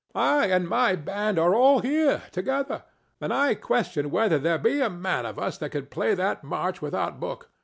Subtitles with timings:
[0.15, 2.85] I and my band are all here together,
[3.19, 6.81] and I question whether there be a man of us that could play that march
[6.81, 7.51] without book.